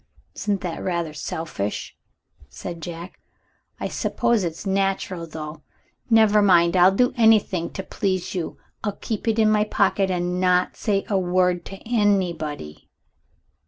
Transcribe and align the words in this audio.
"Isn't 0.35 0.61
that 0.61 0.81
rather 0.81 1.13
selfish?" 1.13 1.95
said 2.49 2.81
Jack. 2.81 3.19
"I 3.79 3.87
suppose 3.87 4.43
it's 4.43 4.65
natural, 4.65 5.27
though. 5.27 5.61
Never 6.09 6.41
mind, 6.41 6.75
I'll 6.75 6.91
do 6.91 7.13
anything 7.15 7.69
to 7.73 7.83
please 7.83 8.33
you; 8.33 8.57
I'll 8.83 8.93
keep 8.99 9.27
it 9.27 9.37
in 9.37 9.51
my 9.51 9.63
pocket 9.63 10.09
and 10.09 10.41
not 10.41 10.75
say 10.75 11.05
a 11.07 11.19
word 11.19 11.65
to 11.65 11.75
anybody. 11.87 12.89